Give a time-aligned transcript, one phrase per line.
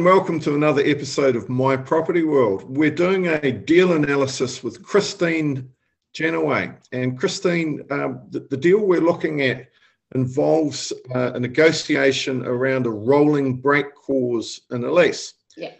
[0.00, 2.64] And welcome to another episode of My Property World.
[2.74, 5.68] We're doing a deal analysis with Christine
[6.14, 6.74] Janaway.
[6.90, 9.68] And Christine, um, the, the, deal we're looking at
[10.14, 15.34] involves uh, a negotiation around a rolling break clause in a lease.
[15.54, 15.72] Yeah.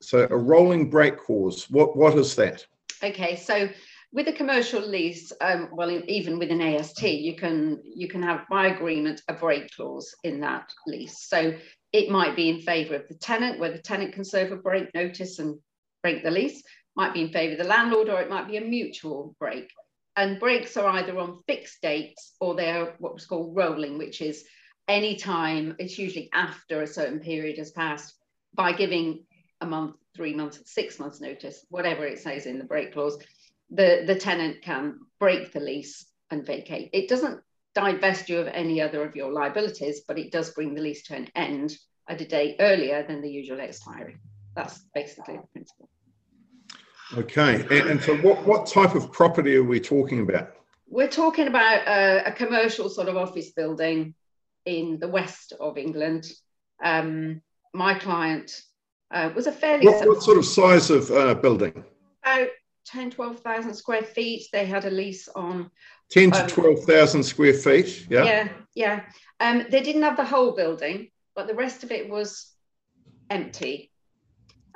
[0.00, 2.64] So a rolling break clause, what, what is that?
[3.02, 3.68] Okay, so
[4.10, 8.46] with a commercial lease, um, well, even with an AST, you can you can have
[8.48, 11.26] by agreement a break clause in that lease.
[11.28, 11.54] So
[11.96, 14.92] it might be in favour of the tenant, where the tenant can serve a break
[14.94, 15.58] notice and
[16.02, 16.62] break the lease,
[16.94, 19.72] might be in favour of the landlord, or it might be a mutual break.
[20.14, 24.44] And breaks are either on fixed dates or they're what was called rolling, which is
[24.86, 28.14] any time, it's usually after a certain period has passed,
[28.54, 29.24] by giving
[29.62, 33.18] a month, three months, six months notice, whatever it says in the break clause,
[33.70, 36.90] the, the tenant can break the lease and vacate.
[36.92, 37.40] It doesn't
[37.76, 41.14] divest you of any other of your liabilities, but it does bring the lease to
[41.14, 41.76] an end
[42.08, 44.16] at a date earlier than the usual expiry.
[44.56, 45.88] That's basically the principle.
[47.22, 50.46] Okay, and, and so what, what type of property are we talking about?
[50.88, 54.14] We're talking about a, a commercial sort of office building
[54.64, 56.32] in the west of England.
[56.82, 57.42] Um,
[57.74, 58.50] my client
[59.10, 59.86] uh, was a fairly...
[59.86, 61.84] What, what sort of size of uh, building?
[62.24, 62.48] About
[62.86, 64.48] 10, 12,000 square feet.
[64.52, 65.70] They had a lease on
[66.10, 68.06] 10 to um, 12,000 square feet.
[68.08, 68.24] Yeah.
[68.24, 68.48] Yeah.
[68.74, 69.00] Yeah.
[69.40, 72.52] Um, they didn't have the whole building, but the rest of it was
[73.30, 73.90] empty.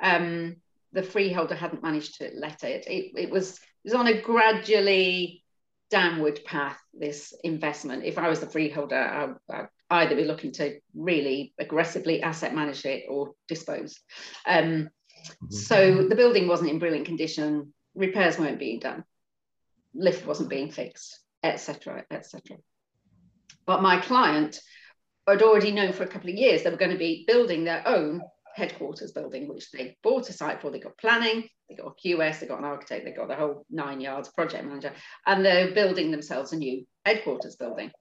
[0.01, 0.57] Um,
[0.93, 2.85] the freeholder hadn't managed to let it.
[2.87, 5.43] It, it was it was on a gradually
[5.89, 6.79] downward path.
[6.93, 8.03] This investment.
[8.03, 12.85] If I was the freeholder, I, would either be looking to really aggressively asset manage
[12.85, 13.99] it or dispose.
[14.45, 15.55] Um, mm-hmm.
[15.55, 17.73] So the building wasn't in brilliant condition.
[17.95, 19.03] Repairs weren't being done.
[19.93, 22.57] Lift wasn't being fixed etc., etc.
[23.65, 24.59] But my client
[25.27, 27.87] had already known for a couple of years they were going to be building their
[27.87, 28.21] own
[28.55, 30.71] headquarters building, which they bought a site for.
[30.71, 33.65] They got planning, they got a QS, they got an architect, they got the whole
[33.69, 34.93] nine yards project manager,
[35.25, 37.91] and they're building themselves a new headquarters building.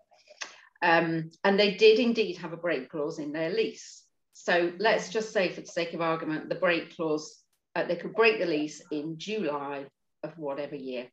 [0.82, 4.02] Um, and they did indeed have a break clause in their lease.
[4.32, 7.39] So let's just say, for the sake of argument, the break clause,
[7.74, 9.86] uh, they could break the lease in July
[10.22, 11.08] of whatever year.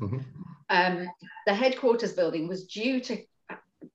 [0.00, 0.18] Mm-hmm.
[0.70, 1.08] Um,
[1.46, 3.18] the headquarters building was due to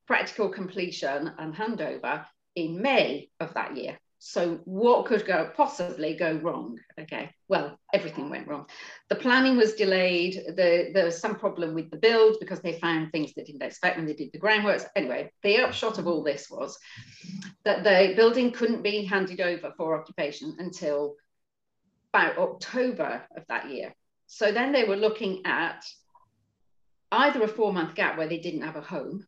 [0.08, 2.26] practical completion and handover
[2.56, 3.98] in May of that year.
[4.26, 6.80] So what could go possibly go wrong?
[6.98, 8.68] Okay, well, everything went wrong.
[9.10, 10.36] The planning was delayed.
[10.48, 13.98] The, there was some problem with the build because they found things they didn't expect
[13.98, 14.86] when they did the groundworks.
[14.96, 16.78] Anyway, the upshot of all this was
[17.66, 21.16] that the building couldn't be handed over for occupation until
[22.14, 23.94] about October of that year.
[24.28, 25.84] So then they were looking at
[27.12, 29.26] either a four month gap where they didn't have a home.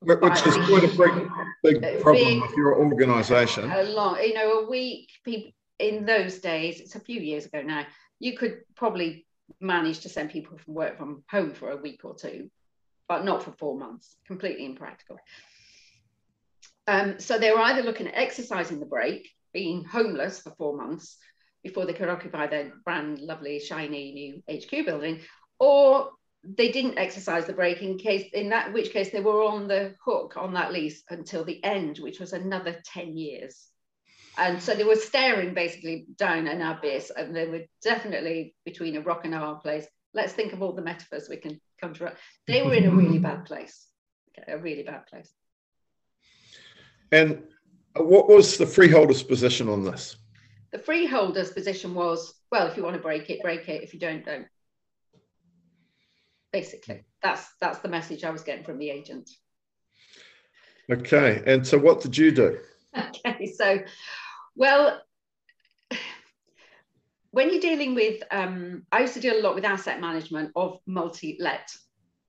[0.00, 1.28] Which is quite a
[1.62, 3.70] big, big problem with your organisation.
[3.70, 5.08] A long, you know, a week.
[5.24, 7.86] People in those days, it's a few years ago now.
[8.18, 9.26] You could probably
[9.60, 12.50] manage to send people from work from home for a week or two,
[13.08, 14.16] but not for four months.
[14.26, 15.18] Completely impractical.
[16.86, 21.16] Um, so they were either looking at exercising the break, being homeless for four months
[21.66, 24.12] before they could occupy their brand lovely, shiny
[24.48, 25.20] new HQ building,
[25.58, 26.10] or
[26.44, 29.94] they didn't exercise the break in case in that which case they were on the
[30.04, 33.66] hook on that lease until the end which was another 10 years.
[34.38, 39.00] And so they were staring basically down an abyss and they were definitely between a
[39.00, 39.86] rock and a hard place.
[40.14, 42.12] Let's think of all the metaphors we can come to.
[42.46, 43.86] They were in a really bad place.
[44.46, 45.32] A really bad place.
[47.10, 47.42] And
[47.96, 50.16] what was the freeholder's position on this
[50.76, 54.00] the freeholder's position was well if you want to break it break it if you
[54.00, 54.46] don't don't
[56.52, 59.30] basically that's that's the message i was getting from the agent
[60.90, 61.42] Okay.
[61.46, 62.58] And so what did you do?
[62.96, 63.46] Okay.
[63.46, 63.80] So,
[64.54, 65.02] well,
[67.30, 70.78] when you're dealing with, um, I used to deal a lot with asset management of
[70.86, 71.70] multi-let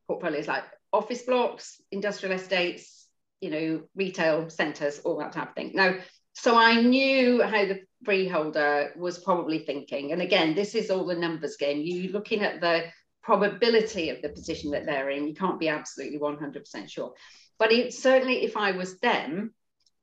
[0.08, 3.08] portfolios like office blocks, industrial estates,
[3.40, 5.72] you know, retail centres, all that type of thing.
[5.74, 5.96] Now,
[6.40, 10.12] so I knew how the freeholder was probably thinking.
[10.12, 11.82] And again, this is all the numbers game.
[11.82, 12.84] You looking at the
[13.24, 15.28] probability of the position that they're in.
[15.28, 17.14] You can't be absolutely 100% sure.
[17.58, 19.56] But it, certainly, if I was them,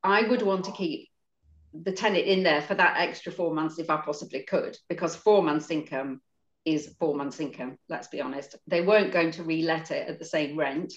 [0.02, 1.08] I would want to keep
[1.72, 5.40] the tenant in there for that extra four months if I possibly could, because four
[5.40, 6.20] months' income
[6.64, 7.78] is four months' income.
[7.88, 8.56] Let's be honest.
[8.66, 10.92] They weren't going to re-let it at the same rent.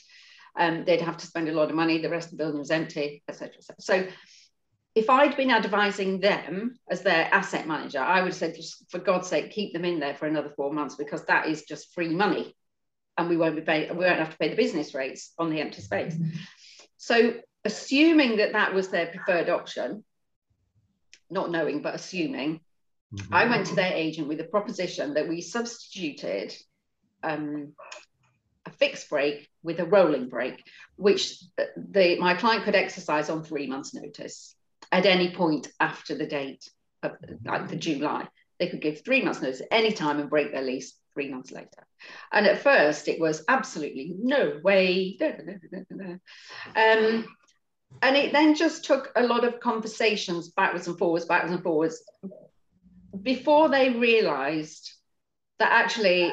[0.57, 1.99] Um, they'd have to spend a lot of money.
[1.99, 3.53] The rest of the building was empty, etc.
[3.69, 4.07] Et so
[4.97, 8.97] if I'd been advising them as their asset manager, I would have said, just for
[8.97, 12.09] God's sake, keep them in there for another four months because that is just free
[12.09, 12.55] money,
[13.15, 15.61] and we won't be pay, we won't have to pay the business rates on the
[15.61, 16.15] empty space.
[16.97, 20.03] So, assuming that that was their preferred option,
[21.29, 22.61] not knowing but assuming,
[23.13, 23.31] mm-hmm.
[23.31, 26.55] I went to their agent with a proposition that we substituted
[27.21, 27.73] um,
[28.65, 30.63] a fixed break with a rolling break,
[30.95, 34.55] which the, my client could exercise on three months' notice
[34.91, 36.69] at any point after the date
[37.03, 37.13] of
[37.45, 38.27] like the July.
[38.59, 41.51] They could give three months notice at any time and break their lease three months
[41.51, 41.85] later.
[42.31, 45.17] And at first it was absolutely no way.
[46.75, 47.25] Um,
[48.01, 52.03] and it then just took a lot of conversations backwards and forwards, backwards and forwards,
[53.23, 54.91] before they realized
[55.59, 56.31] that actually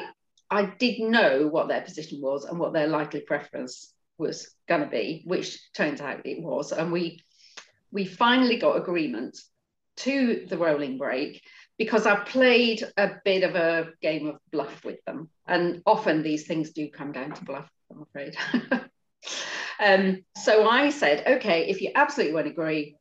[0.49, 4.87] I did know what their position was and what their likely preference was going to
[4.87, 6.71] be, which turns out it was.
[6.71, 7.19] And we
[7.95, 9.39] we finally got agreement
[9.95, 11.41] to the rolling break
[11.77, 15.29] because I played a bit of a game of bluff with them.
[15.47, 18.35] And often these things do come down to bluff, I'm afraid.
[19.79, 22.97] um, so I said, okay, if you absolutely won't agree,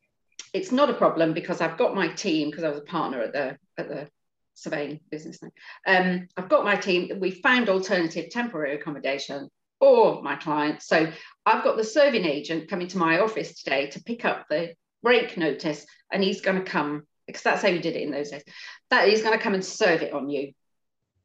[0.53, 3.33] it's not a problem because I've got my team, because I was a partner at
[3.33, 4.09] the at the
[4.55, 5.41] surveying business.
[5.85, 9.49] Um, I've got my team, we found alternative temporary accommodation
[9.81, 10.87] for my clients.
[10.87, 11.11] So
[11.45, 14.75] I've got the serving agent coming to my office today to pick up the
[15.05, 18.31] break notice and he's going to come because that's how you did it in those
[18.31, 18.43] days
[18.91, 20.53] that he's going to come and serve it on you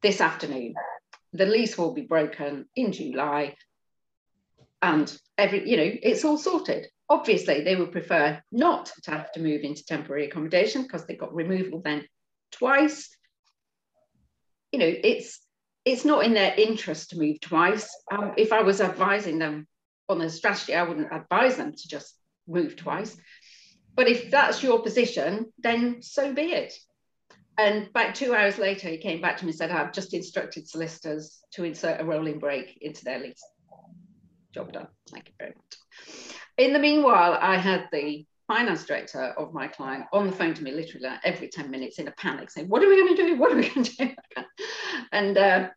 [0.01, 0.73] this afternoon.
[1.33, 3.55] The lease will be broken in july
[4.81, 6.87] and every you know it's all sorted.
[7.09, 11.33] Obviously they would prefer not to have to move into temporary accommodation because they got
[11.33, 12.05] removal then
[12.51, 13.15] twice.
[14.71, 15.39] You know it's
[15.85, 17.89] it's not in their interest to move twice.
[18.11, 19.67] Um, if i was advising them
[20.07, 22.15] on a strategy i wouldn't advise them to just
[22.47, 23.15] move twice
[23.99, 26.73] but if that's your position, then so be it.
[27.57, 30.69] And about two hours later, he came back to me and said, I've just instructed
[30.69, 33.43] solicitors to insert a rolling break into their lease.
[34.53, 34.87] Job done.
[35.11, 36.15] Thank you very much.
[36.57, 40.63] In the meanwhile, I had the finance director of my client on the phone to
[40.63, 43.35] me literally every 10 minutes in a panic saying, What are we going to do?
[43.35, 44.15] What are we going to do?
[45.11, 45.69] and uh,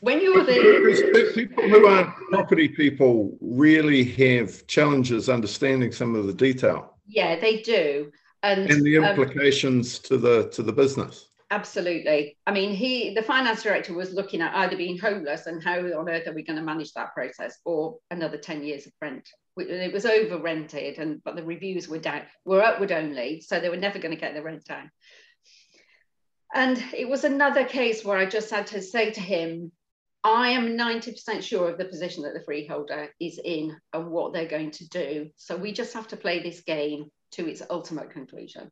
[0.00, 1.32] when you're there.
[1.34, 6.96] People who aren't property people really have challenges understanding some of the detail.
[7.10, 8.12] Yeah, they do.
[8.42, 11.26] And, and the um, implications um, to the to the business.
[11.50, 12.36] Absolutely.
[12.46, 16.08] I mean, he the finance director was looking at either being homeless and how on
[16.08, 19.28] earth are we going to manage that process, or another 10 years of rent.
[19.56, 23.68] It was over rented, and but the reviews were down, were upward only, so they
[23.68, 24.90] were never going to get the rent down.
[26.54, 29.72] And it was another case where I just had to say to him,
[30.22, 34.46] I am 90% sure of the position that the freeholder is in and what they're
[34.46, 35.30] going to do.
[35.36, 38.70] So we just have to play this game to its ultimate conclusion.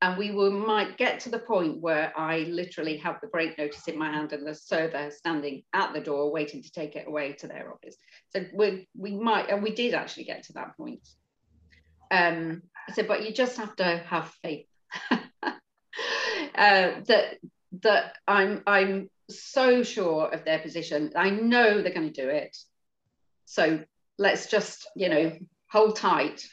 [0.00, 3.88] And we will might get to the point where I literally have the break notice
[3.88, 7.32] in my hand and the server standing at the door waiting to take it away
[7.34, 7.96] to their office.
[8.30, 11.06] So we we might and we did actually get to that point.
[12.12, 12.62] Um,
[12.92, 14.66] said, but you just have to have faith
[15.10, 15.50] uh,
[16.54, 17.38] that
[17.82, 21.12] that I'm I'm so sure of their position.
[21.16, 22.56] I know they're going to do it.
[23.44, 23.82] So
[24.18, 25.32] let's just, you know,
[25.70, 26.46] hold tight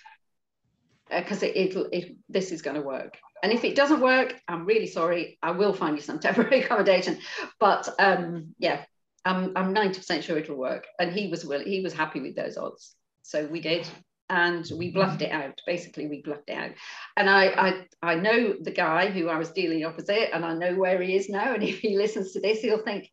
[1.09, 3.17] because uh, it, it'll, it, this is going to work.
[3.43, 5.37] And if it doesn't work, I'm really sorry.
[5.41, 7.19] I will find you some temporary accommodation.
[7.59, 8.83] But um, yeah,
[9.23, 10.87] I'm, I'm 90% sure it'll work.
[10.99, 12.95] And he was willing, he was happy with those odds.
[13.21, 13.87] So we did
[14.29, 15.61] and we bluffed it out.
[15.65, 16.71] Basically, we bluffed it out.
[17.15, 20.75] And I, I, I know the guy who I was dealing opposite, and I know
[20.75, 21.53] where he is now.
[21.53, 23.11] And if he listens to this, he'll think,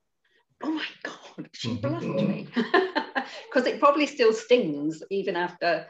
[0.62, 5.86] "Oh my God, she bluffed me," because it probably still stings even after,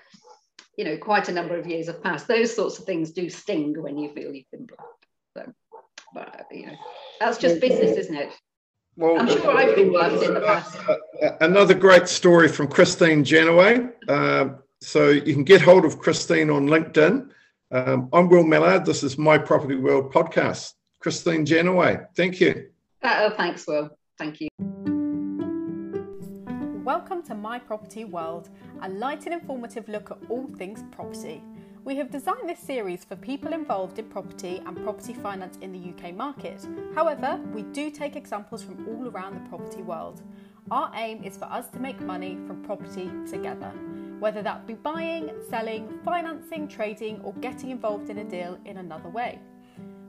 [0.77, 2.29] you know, quite a number of years have passed.
[2.29, 5.07] Those sorts of things do sting when you feel you've been bluffed.
[5.37, 5.53] So,
[6.15, 6.77] but you know,
[7.21, 8.33] that's just business, isn't it?
[8.97, 10.77] Well, I'm sure I've been bluffed in the past.
[10.87, 13.91] Uh, uh, another great story from Christine Janaway.
[14.07, 17.31] Uh, So you can get hold of Christine on LinkedIn.
[17.71, 18.85] Um, I'm Will Mallard.
[18.85, 20.73] This is My Property World podcast.
[20.99, 22.67] Christine Janaway, thank you.
[23.01, 23.91] Uh, oh, thanks, Will.
[24.19, 24.49] Thank you.
[26.85, 28.51] Welcome to My Property World,
[28.83, 31.45] a light and informative look at all things property.
[31.85, 35.79] We have designed this series for people involved in property and property finance in the
[35.79, 36.67] UK market.
[36.97, 40.23] However, we do take examples from all around the property world.
[40.73, 43.73] Our aim is for us to make money from property together,
[44.23, 49.09] whether that be buying, selling, financing, trading, or getting involved in a deal in another
[49.09, 49.41] way.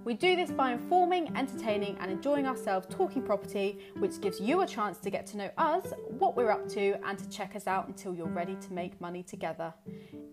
[0.06, 4.68] We do this by informing, entertaining, and enjoying ourselves talking property, which gives you a
[4.68, 7.88] chance to get to know us, what we're up to, and to check us out
[7.88, 9.74] until you're ready to make money together.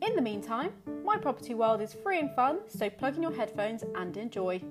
[0.02, 0.72] In the meantime,
[1.02, 4.62] My Property World is free and fun, so plug in your headphones and enjoy.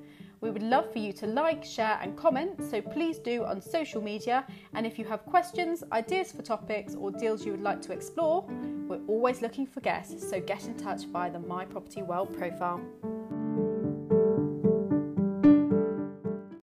[0.42, 4.02] We would love for you to like, share, and comment, so please do on social
[4.02, 4.46] media.
[4.76, 8.48] And if you have questions, ideas for topics, or deals you would like to explore,
[8.90, 12.82] we're always looking for guests, so get in touch via the My Property World profile.